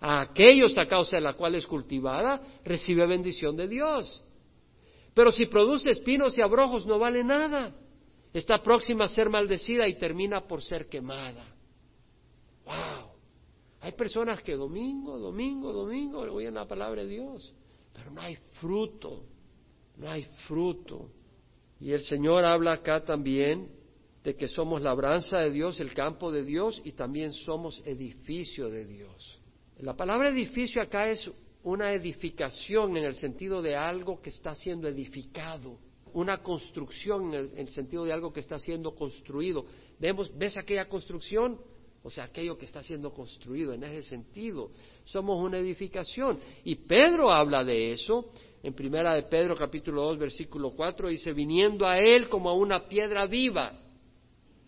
[0.00, 4.22] a aquellos a causa de la cual es cultivada, recibe bendición de Dios.
[5.12, 7.74] Pero si produce espinos y abrojos no vale nada.
[8.32, 11.44] Está próxima a ser maldecida y termina por ser quemada.
[12.64, 13.10] ¡Wow!
[13.80, 17.52] Hay personas que domingo, domingo, domingo oyen la palabra de Dios,
[17.92, 19.24] pero no hay fruto,
[19.96, 21.10] no hay fruto.
[21.80, 23.68] Y el Señor habla acá también
[24.22, 28.84] de que somos labranza de Dios, el campo de Dios, y también somos edificio de
[28.84, 29.40] Dios.
[29.78, 31.28] La palabra edificio acá es
[31.64, 35.78] una edificación en el sentido de algo que está siendo edificado,
[36.12, 39.64] una construcción en el, sentido de algo que está siendo construido.
[39.98, 41.58] Vemos, ¿ves aquella construcción?
[42.04, 44.70] O sea, aquello que está siendo construido en ese sentido.
[45.04, 46.38] Somos una edificación.
[46.64, 48.30] Y Pedro habla de eso.
[48.62, 52.86] En primera de Pedro capítulo 2 versículo 4 dice, viniendo a él como a una
[52.88, 53.72] piedra viva.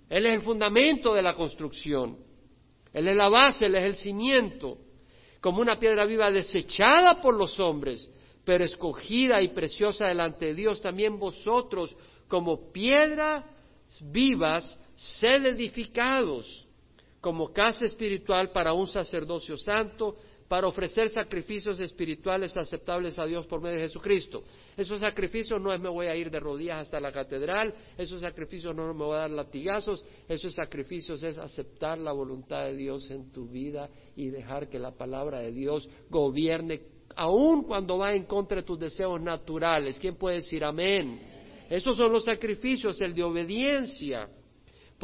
[0.08, 2.18] Él es el fundamento de la construcción.
[2.92, 4.78] Él es la base, Él es el cimiento.
[5.40, 8.10] Como una piedra viva desechada por los hombres,
[8.44, 11.96] pero escogida y preciosa delante de Dios, también vosotros
[12.28, 13.44] como piedras
[14.02, 16.66] vivas, sed edificados
[17.20, 20.16] como casa espiritual para un sacerdocio santo,
[20.48, 24.42] para ofrecer sacrificios espirituales aceptables a Dios por medio de Jesucristo.
[24.76, 28.74] Esos sacrificios no es me voy a ir de rodillas hasta la catedral, esos sacrificios
[28.74, 33.30] no me voy a dar latigazos, esos sacrificios es aceptar la voluntad de Dios en
[33.32, 36.82] tu vida y dejar que la palabra de Dios gobierne,
[37.16, 39.98] aun cuando va en contra de tus deseos naturales.
[39.98, 41.20] ¿Quién puede decir amén?
[41.70, 44.28] Esos son los sacrificios, el de obediencia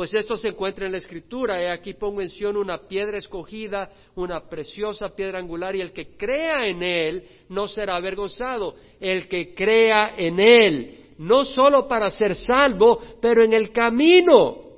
[0.01, 1.61] pues esto se encuentra en la Escritura.
[1.61, 6.17] He aquí pongo en Sion una piedra escogida, una preciosa piedra angular, y el que
[6.17, 8.77] crea en Él no será avergonzado.
[8.99, 14.71] El que crea en Él, no solo para ser salvo, pero en el camino.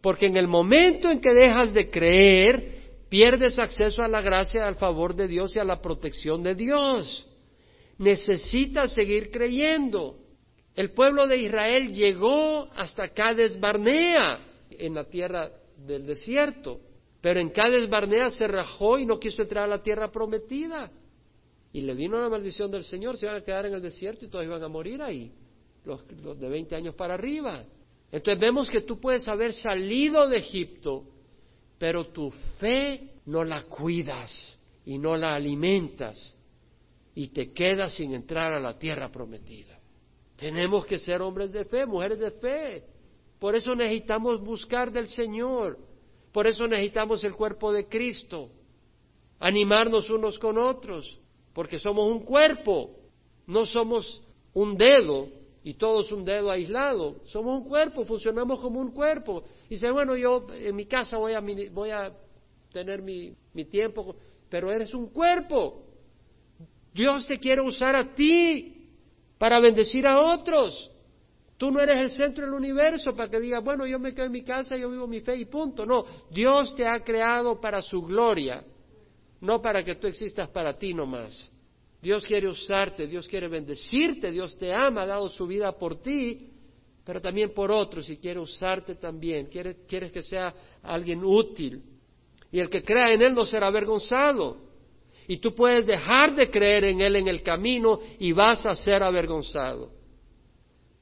[0.00, 4.76] Porque en el momento en que dejas de creer, pierdes acceso a la gracia, al
[4.76, 7.26] favor de Dios y a la protección de Dios.
[7.98, 10.14] Necesitas seguir creyendo.
[10.76, 14.46] El pueblo de Israel llegó hasta Cades Barnea
[14.86, 16.80] en la tierra del desierto.
[17.20, 20.90] Pero en Cades Barnea se rajó y no quiso entrar a la tierra prometida.
[21.72, 24.28] Y le vino la maldición del Señor, se iban a quedar en el desierto y
[24.28, 25.32] todos iban a morir ahí,
[25.84, 26.02] los,
[26.38, 27.64] de 20 años para arriba.
[28.10, 31.04] Entonces vemos que tú puedes haber salido de Egipto,
[31.78, 36.36] pero tu fe no la cuidas y no la alimentas
[37.14, 39.78] y te quedas sin entrar a la tierra prometida.
[40.36, 42.84] Tenemos que ser hombres de fe, mujeres de fe.
[43.40, 45.78] Por eso necesitamos buscar del Señor.
[46.30, 48.50] Por eso necesitamos el cuerpo de Cristo.
[49.40, 51.18] Animarnos unos con otros.
[51.54, 52.96] Porque somos un cuerpo.
[53.46, 54.22] No somos
[54.52, 55.26] un dedo
[55.64, 57.16] y todos un dedo aislado.
[57.26, 59.42] Somos un cuerpo, funcionamos como un cuerpo.
[59.66, 61.40] Y dice, bueno, yo en mi casa voy a,
[61.72, 62.12] voy a
[62.72, 64.14] tener mi, mi tiempo,
[64.48, 65.82] pero eres un cuerpo.
[66.92, 68.88] Dios te quiere usar a ti
[69.38, 70.90] para bendecir a otros.
[71.60, 74.32] Tú no eres el centro del universo para que digas, bueno, yo me quedo en
[74.32, 75.84] mi casa, yo vivo mi fe y punto.
[75.84, 78.64] No, Dios te ha creado para su gloria,
[79.42, 81.52] no para que tú existas para ti nomás.
[82.00, 86.48] Dios quiere usarte, Dios quiere bendecirte, Dios te ama, ha dado su vida por ti,
[87.04, 89.44] pero también por otros y quiere usarte también.
[89.48, 91.82] Quiere, quieres que sea alguien útil.
[92.50, 94.56] Y el que crea en Él no será avergonzado.
[95.28, 99.02] Y tú puedes dejar de creer en Él en el camino y vas a ser
[99.02, 99.99] avergonzado.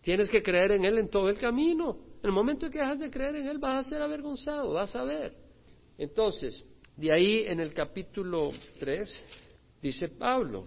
[0.08, 1.98] Tienes que creer en Él en todo el camino.
[2.22, 4.96] En el momento en que dejas de creer en Él vas a ser avergonzado, vas
[4.96, 5.34] a ver.
[5.98, 6.64] Entonces,
[6.96, 9.24] de ahí en el capítulo 3
[9.82, 10.64] dice Pablo,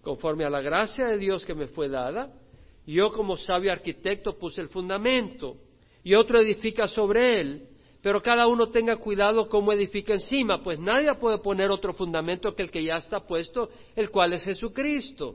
[0.00, 2.32] conforme a la gracia de Dios que me fue dada,
[2.86, 5.56] yo como sabio arquitecto puse el fundamento
[6.04, 7.68] y otro edifica sobre él,
[8.00, 12.62] pero cada uno tenga cuidado cómo edifica encima, pues nadie puede poner otro fundamento que
[12.62, 15.34] el que ya está puesto, el cual es Jesucristo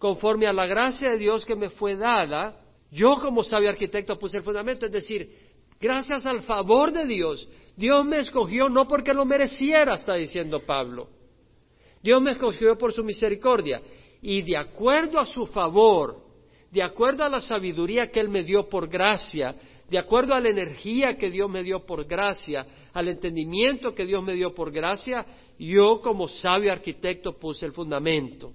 [0.00, 2.56] conforme a la gracia de Dios que me fue dada,
[2.90, 5.30] yo como sabio arquitecto puse el fundamento, es decir,
[5.78, 11.10] gracias al favor de Dios, Dios me escogió no porque lo mereciera, está diciendo Pablo.
[12.02, 13.82] Dios me escogió por su misericordia
[14.22, 16.16] y de acuerdo a su favor,
[16.70, 19.54] de acuerdo a la sabiduría que Él me dio por gracia,
[19.90, 24.22] de acuerdo a la energía que Dios me dio por gracia, al entendimiento que Dios
[24.22, 25.26] me dio por gracia,
[25.58, 28.54] yo como sabio arquitecto puse el fundamento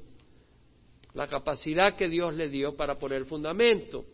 [1.16, 4.06] la capacidad que Dios le dio para poner fundamento.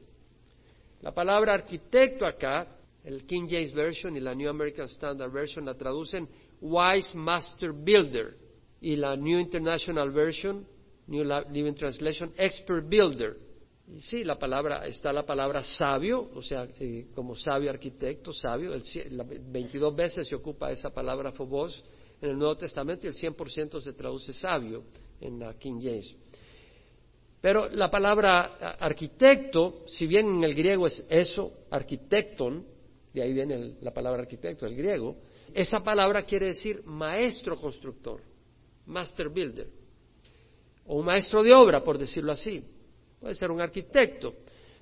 [1.02, 2.68] La palabra arquitecto acá,
[3.04, 6.30] el King James Version y la New American Standard Version la traducen
[6.62, 8.38] wise master builder
[8.80, 10.66] y la New International Version,
[11.08, 13.36] New Living Translation, expert builder.
[14.02, 18.84] Sí, la palabra, está la palabra sabio, o sea, eh, como sabio arquitecto, sabio, el,
[19.52, 21.84] 22 veces se ocupa esa palabra phobos
[22.22, 24.84] en el Nuevo Testamento y el 100% se traduce sabio
[25.20, 26.16] en la King James.
[27.42, 32.64] Pero la palabra arquitecto, si bien en el griego es eso, arquitecton,
[33.12, 35.18] de ahí viene la palabra arquitecto, el griego,
[35.54, 38.22] esa palabra quiere decir maestro constructor,
[38.86, 39.68] master builder,
[40.86, 42.64] o un maestro de obra, por decirlo así.
[43.20, 44.34] Puede ser un arquitecto.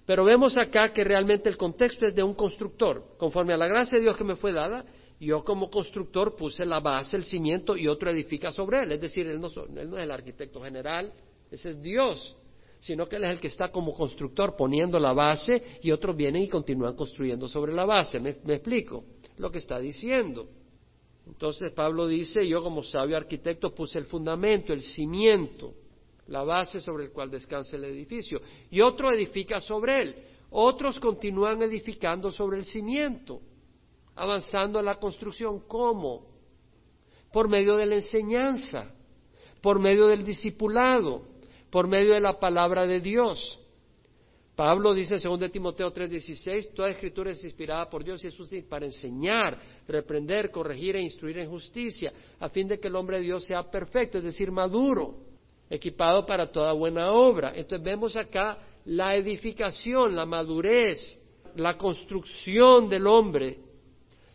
[0.05, 3.15] Pero vemos acá que realmente el contexto es de un constructor.
[3.17, 4.85] Conforme a la gracia de Dios que me fue dada,
[5.19, 8.93] yo como constructor puse la base, el cimiento y otro edifica sobre él.
[8.93, 11.13] Es decir, él no, él no es el arquitecto general,
[11.51, 12.35] ese es Dios,
[12.79, 16.43] sino que él es el que está como constructor poniendo la base y otros vienen
[16.43, 18.19] y continúan construyendo sobre la base.
[18.19, 19.03] ¿Me, explico
[19.37, 20.47] lo que está diciendo?
[21.27, 25.73] Entonces Pablo dice, yo como sabio arquitecto puse el fundamento, el cimiento,
[26.27, 30.15] la base sobre el cual descansa el edificio, y otro edifica sobre él.
[30.51, 33.41] Otros continúan edificando sobre el cimiento,
[34.15, 35.61] avanzando en la construcción.
[35.67, 36.25] ¿Cómo?
[37.31, 38.91] Por medio de la enseñanza,
[39.61, 41.38] por medio del discipulado,
[41.69, 43.59] por medio de la palabra de Dios.
[44.55, 48.85] Pablo dice en 2 Timoteo 3:16, toda escritura es inspirada por Dios y es para
[48.85, 53.45] enseñar, reprender, corregir e instruir en justicia, a fin de que el hombre de Dios
[53.45, 55.15] sea perfecto, es decir, maduro,
[55.69, 57.53] equipado para toda buena obra.
[57.55, 61.17] Entonces vemos acá la edificación, la madurez,
[61.55, 63.59] la construcción del hombre,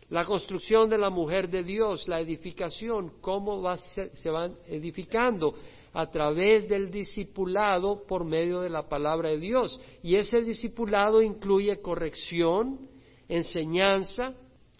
[0.09, 5.53] la construcción de la mujer de Dios, la edificación, cómo se van edificando
[5.95, 9.79] a través del discipulado por medio de la palabra de Dios.
[10.03, 12.89] Y ese discipulado incluye corrección,
[13.29, 14.33] enseñanza,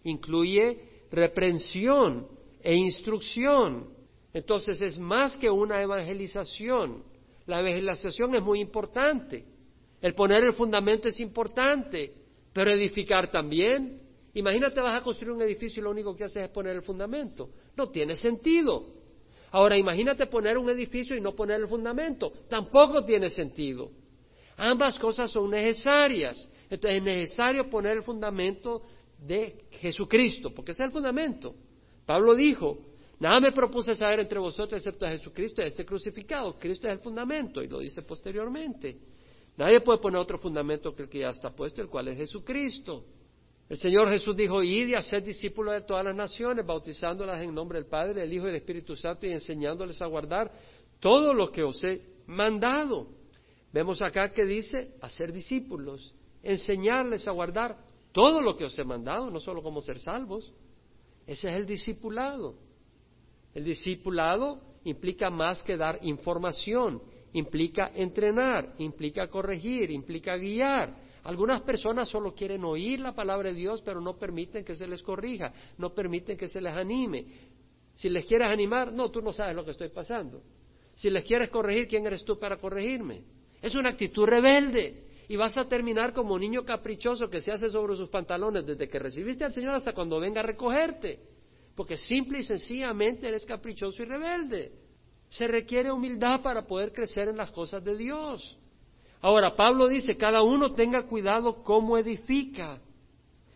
[0.04, 0.78] incluye
[1.10, 2.28] reprensión
[2.62, 3.88] e instrucción.
[4.34, 7.02] Entonces es más que una evangelización.
[7.46, 9.46] La evangelización es muy importante.
[10.02, 12.12] El poner el fundamento es importante,
[12.52, 14.02] pero edificar también.
[14.34, 17.52] Imagínate vas a construir un edificio y lo único que haces es poner el fundamento.
[17.78, 19.05] No tiene sentido.
[19.52, 22.32] Ahora imagínate poner un edificio y no poner el fundamento.
[22.50, 23.92] Tampoco tiene sentido.
[24.58, 26.50] Ambas cosas son necesarias.
[26.70, 28.82] Entonces es necesario poner el fundamento
[29.18, 31.56] de Jesucristo, porque ese es el fundamento.
[32.06, 32.80] Pablo dijo,
[33.20, 36.58] nada me propuse saber entre vosotros excepto a Jesucristo y a este crucificado.
[36.60, 38.98] Cristo es el fundamento y lo dice posteriormente.
[39.58, 43.06] Nadie puede poner otro fundamento que el que ya está puesto, el cual es Jesucristo.
[43.68, 47.80] El Señor Jesús dijo, id y haced discípulos de todas las naciones, bautizándolas en nombre
[47.80, 50.52] del Padre, del Hijo y del Espíritu Santo y enseñándoles a guardar
[51.00, 53.08] todo lo que os he mandado.
[53.74, 57.78] Vemos acá que dice hacer discípulos, enseñarles a guardar
[58.12, 60.54] todo lo que os he mandado, no solo como ser salvos.
[61.26, 62.56] Ese es el discipulado.
[63.54, 67.02] El discipulado implica más que dar información,
[67.36, 70.96] implica entrenar, implica corregir, implica guiar,
[71.26, 75.02] algunas personas solo quieren oír la palabra de Dios, pero no permiten que se les
[75.02, 77.26] corrija, no permiten que se les anime.
[77.96, 80.44] Si les quieres animar, no, tú no sabes lo que estoy pasando.
[80.94, 83.24] Si les quieres corregir, ¿quién eres tú para corregirme?
[83.60, 87.70] Es una actitud rebelde y vas a terminar como un niño caprichoso que se hace
[87.70, 91.20] sobre sus pantalones desde que recibiste al Señor hasta cuando venga a recogerte,
[91.76, 94.85] porque simple y sencillamente eres caprichoso y rebelde.
[95.36, 98.58] Se requiere humildad para poder crecer en las cosas de Dios.
[99.20, 102.80] Ahora, Pablo dice, cada uno tenga cuidado cómo edifica.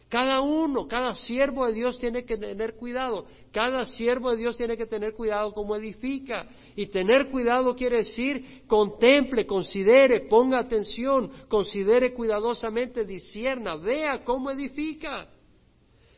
[0.10, 3.28] Cada uno, cada siervo de Dios tiene que tener cuidado.
[3.54, 6.50] Cada siervo de Dios tiene que tener cuidado cómo edifica.
[6.76, 15.30] Y tener cuidado quiere decir contemple, considere, ponga atención, considere cuidadosamente, disierna, vea cómo edifica.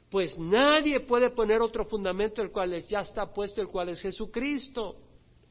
[0.10, 4.95] Pues nadie puede poner otro fundamento el cual ya está puesto, el cual es Jesucristo.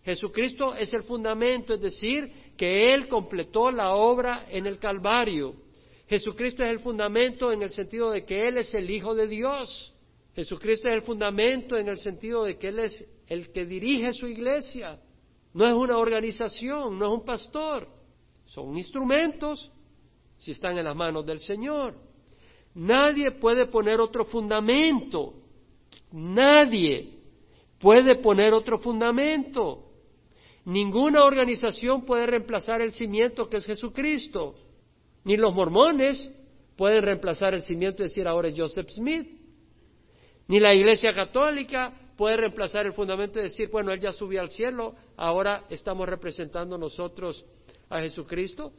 [0.05, 5.55] Jesucristo es el fundamento, es decir, que Él completó la obra en el Calvario.
[6.09, 9.95] Jesucristo es el fundamento en el sentido de que Él es el Hijo de Dios.
[10.35, 14.27] Jesucristo es el fundamento en el sentido de que Él es el que dirige su
[14.27, 14.99] iglesia.
[15.53, 17.89] No es una organización, no es un pastor.
[18.47, 19.71] Son instrumentos
[20.39, 21.95] si están en las manos del Señor.
[22.75, 25.35] Nadie puede poner otro fundamento.
[26.13, 27.19] Nadie
[27.79, 29.90] puede poner otro fundamento.
[30.65, 34.55] Ninguna organización puede reemplazar el cimiento que es Jesucristo.
[35.25, 36.31] Ni los mormones
[36.77, 39.29] pueden reemplazar el cimiento y decir ahora es Joseph Smith.
[40.49, 44.51] Ni la Iglesia Católica puede reemplazar el fundamento y decir, bueno, él ya subió al
[44.51, 47.45] cielo, ahora estamos representando nosotros
[47.89, 48.73] a Jesucristo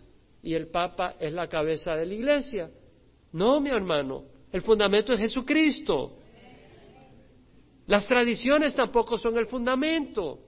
[0.43, 2.69] y el Papa es la cabeza de la Iglesia.
[3.34, 6.17] No, mi hermano, el fundamento es Jesucristo.
[7.88, 10.39] Las tradiciones tampoco son el fundamento.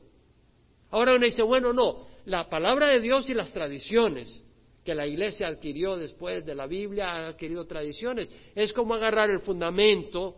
[0.93, 4.45] Ahora uno dice, bueno, no, la palabra de Dios y las tradiciones
[4.85, 9.39] que la iglesia adquirió después de la Biblia, ha adquirido tradiciones, es como agarrar el
[9.39, 10.35] fundamento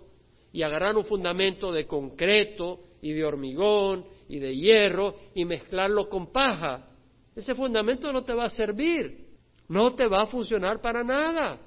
[0.53, 6.31] y agarrar un fundamento de concreto y de hormigón y de hierro y mezclarlo con
[6.31, 6.87] paja.
[7.35, 9.25] Ese fundamento no te va a servir,
[9.67, 11.59] no te va a funcionar para nada,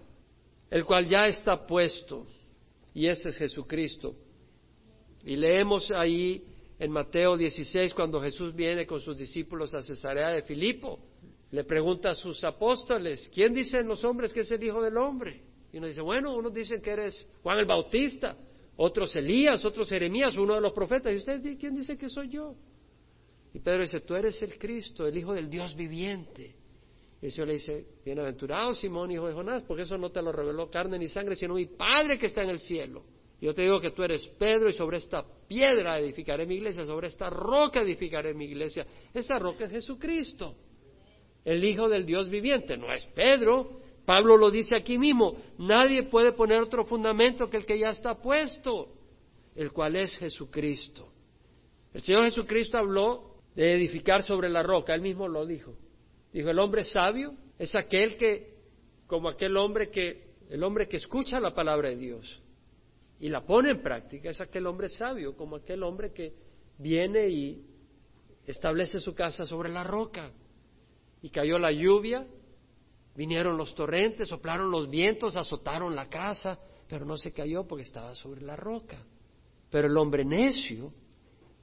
[0.70, 2.24] el cual ya está puesto.
[2.95, 4.14] y ese es Jesucristo.
[5.24, 6.48] Y leemos ahí
[6.79, 11.01] en Mateo 16 cuando Jesús viene con sus discípulos a Cesarea de Filipo.
[11.51, 15.43] Le pregunta a sus apóstoles, ¿quién dicen los hombres que es el Hijo del Hombre?
[15.72, 18.37] Y uno dice, bueno, unos dicen que eres Juan el Bautista,
[18.76, 21.12] otros Elías, otros Jeremías, uno de los profetas.
[21.12, 22.55] ¿Y usted quién dice que soy yo?
[23.53, 26.55] Y Pedro dice, tú eres el Cristo, el Hijo del Dios viviente.
[27.20, 30.31] Y el Señor le dice, bienaventurado Simón, hijo de Jonás, porque eso no te lo
[30.31, 33.03] reveló carne ni sangre, sino mi Padre que está en el cielo.
[33.41, 37.09] Yo te digo que tú eres Pedro y sobre esta piedra edificaré mi iglesia, sobre
[37.09, 38.87] esta roca edificaré mi iglesia.
[39.13, 40.55] Esa roca es Jesucristo,
[41.45, 42.77] el Hijo del Dios viviente.
[42.77, 43.81] No es Pedro.
[44.05, 45.37] Pablo lo dice aquí mismo.
[45.59, 48.93] Nadie puede poner otro fundamento que el que ya está puesto,
[49.57, 51.09] el cual es Jesucristo.
[51.93, 55.75] El Señor Jesucristo habló de edificar sobre la roca, él mismo lo dijo.
[56.33, 58.55] Dijo, el hombre sabio es aquel que,
[59.07, 62.43] como aquel hombre que, el hombre que escucha la palabra de Dios
[63.21, 66.35] y la pone en práctica, es aquel hombre sabio, como aquel hombre que
[66.79, 67.64] viene y
[68.47, 70.31] establece su casa sobre la roca.
[71.21, 72.27] Y cayó la lluvia,
[73.16, 76.59] vinieron los torrentes, soplaron los vientos, azotaron la casa,
[76.89, 79.05] pero no se cayó porque estaba sobre la roca.
[79.71, 80.93] Pero el hombre necio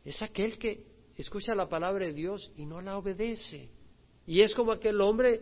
[0.04, 0.84] es aquel que
[1.16, 3.70] escucha la palabra de Dios y no la obedece.
[4.28, 5.42] Y es como aquel hombre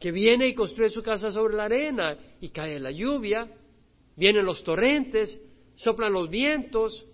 [0.00, 3.48] que viene y construye su casa sobre la arena y cae la lluvia,
[4.20, 5.40] vienen los torrentes,
[5.76, 7.06] soplan los vientos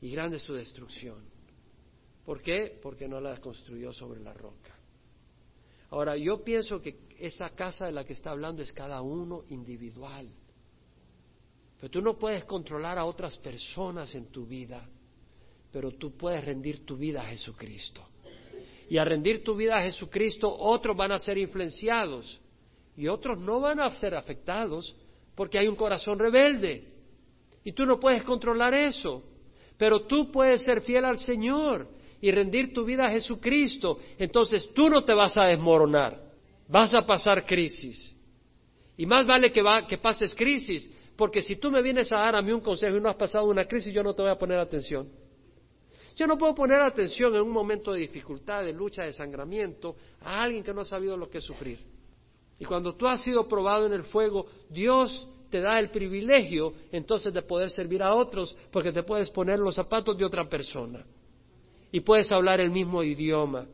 [0.00, 1.22] y grande es su destrucción.
[2.24, 2.78] ¿Por qué?
[2.82, 4.74] Porque no la construyó sobre la roca.
[5.90, 10.32] Ahora, yo pienso que esa casa de la que está hablando es cada uno individual.
[11.76, 14.88] Pero tú no puedes controlar a otras personas en tu vida,
[15.70, 18.06] pero tú puedes rendir tu vida a Jesucristo
[18.88, 22.40] y a rendir tu vida a Jesucristo, otros van a ser influenciados
[22.96, 24.96] y otros no van a ser afectados
[25.34, 26.84] porque hay un corazón rebelde.
[27.64, 29.22] Y tú no puedes controlar eso,
[29.76, 31.88] pero tú puedes ser fiel al Señor
[32.20, 33.98] y rendir tu vida a Jesucristo.
[34.18, 36.20] Entonces tú no te vas a desmoronar,
[36.68, 38.14] vas a pasar crisis.
[38.96, 42.42] Y más vale que, que pases crisis, porque si tú me vienes a dar a
[42.42, 44.58] mí un consejo y no has pasado una crisis, yo no te voy a poner
[44.58, 45.08] atención.
[46.16, 50.42] Yo no puedo poner atención en un momento de dificultad, de lucha, de sangramiento, a
[50.42, 51.78] alguien que no ha sabido lo que es sufrir.
[52.60, 57.32] Y cuando tú has sido probado en el fuego, Dios te da el privilegio entonces
[57.32, 61.04] de poder servir a otros porque te puedes poner los zapatos de otra persona
[61.90, 63.66] y puedes hablar el mismo idioma.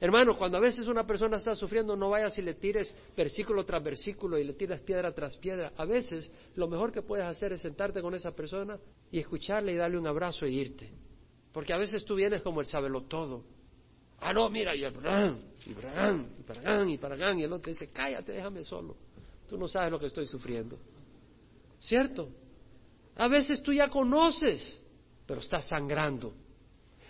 [0.00, 3.82] Hermano, cuando a veces una persona está sufriendo, no vayas y le tires versículo tras
[3.84, 5.72] versículo y le tires piedra tras piedra.
[5.76, 8.78] A veces lo mejor que puedes hacer es sentarte con esa persona
[9.10, 10.90] y escucharle y darle un abrazo e irte.
[11.52, 13.42] Porque a veces tú vienes como el sabelo todo.
[14.20, 16.28] Ah, no, mira, y el y Bragán,
[16.88, 18.96] y y y el otro dice, cállate, déjame solo.
[19.48, 20.78] Tú no sabes lo que estoy sufriendo.
[21.78, 22.28] ¿Cierto?
[23.16, 24.80] A veces tú ya conoces,
[25.26, 26.34] pero estás sangrando.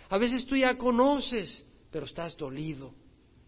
[0.09, 2.93] A veces tú ya conoces, pero estás dolido.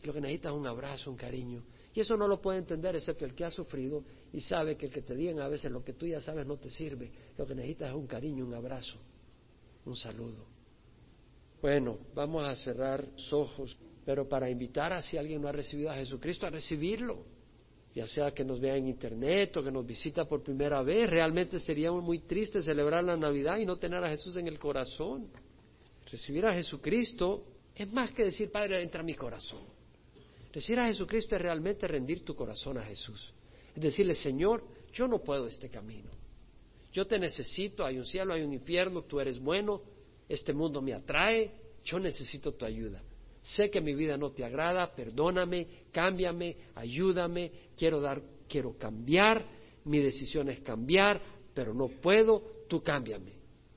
[0.03, 1.63] Lo que necesitas es un abrazo, un cariño.
[1.93, 4.91] Y eso no lo puede entender excepto el que ha sufrido y sabe que el
[4.91, 7.11] que te digan a veces lo que tú ya sabes no te sirve.
[7.37, 8.97] Lo que necesitas es un cariño, un abrazo,
[9.85, 10.45] un saludo.
[11.61, 15.91] Bueno, vamos a cerrar los ojos, pero para invitar a si alguien no ha recibido
[15.91, 17.23] a Jesucristo a recibirlo,
[17.93, 21.59] ya sea que nos vea en internet o que nos visita por primera vez, realmente
[21.59, 25.27] sería muy triste celebrar la Navidad y no tener a Jesús en el corazón.
[26.09, 27.45] Recibir a Jesucristo
[27.75, 29.61] es más que decir, Padre, entra a mi corazón.
[30.51, 33.33] Recibir a Jesucristo es realmente rendir tu corazón a Jesús.
[33.75, 36.09] Es decirle, Señor, yo no puedo este camino.
[36.91, 39.81] Yo te necesito, hay un cielo, hay un infierno, tú eres bueno,
[40.33, 41.51] este mundo me atrae,
[41.83, 43.01] yo necesito tu ayuda.
[43.41, 49.43] Sé que mi vida no te agrada, perdóname, cámbiame, ayúdame, quiero dar, quiero cambiar,
[49.85, 51.21] mi decisión es cambiar,
[51.53, 53.33] pero no puedo, tú cámbiame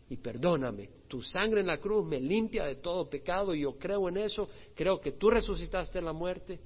[0.09, 0.91] y perdóname.
[1.09, 4.49] Tu sangre en la cruz me limpia de todo pecado y yo creo en eso,
[4.75, 6.61] creo que tú resucitaste en la muerte,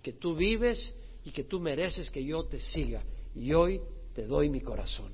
[0.00, 3.02] que tú vives y que tú mereces que yo te siga.
[3.34, 3.80] Y hoy
[4.14, 5.12] te doy mi corazón.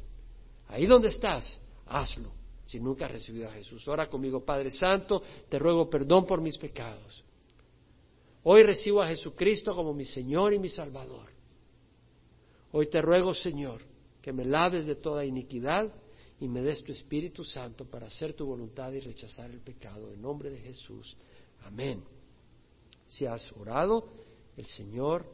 [0.69, 2.40] Ahí donde estás, hazlo
[2.71, 3.87] si nunca has recibido a Jesús.
[3.89, 7.25] Ora conmigo, Padre Santo, te ruego perdón por mis pecados.
[8.45, 11.31] Hoy recibo a Jesucristo como mi Señor y mi Salvador.
[12.71, 13.83] Hoy te ruego, Señor,
[14.23, 15.93] que me laves de toda iniquidad
[16.39, 20.13] y me des tu Espíritu Santo para hacer tu voluntad y rechazar el pecado.
[20.13, 21.17] En nombre de Jesús.
[21.65, 22.05] Amén.
[23.09, 24.07] Si has orado,
[24.57, 25.27] el Señor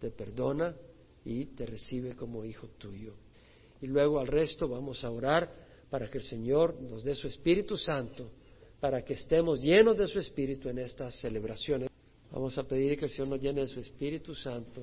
[0.00, 0.74] te perdona
[1.24, 3.14] y te recibe como hijo tuyo.
[3.80, 5.61] Y luego al resto vamos a orar
[5.92, 8.30] para que el Señor nos dé su Espíritu Santo,
[8.80, 11.90] para que estemos llenos de su Espíritu en estas celebraciones.
[12.30, 14.82] Vamos a pedir que el Señor nos llene de su Espíritu Santo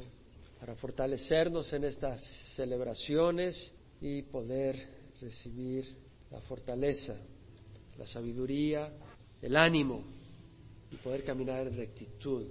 [0.59, 2.21] para fortalecernos en estas
[2.55, 4.87] celebraciones y poder
[5.19, 5.83] recibir
[6.29, 7.15] la fortaleza,
[7.97, 8.93] la sabiduría,
[9.41, 10.03] el ánimo
[10.91, 12.45] y poder caminar en rectitud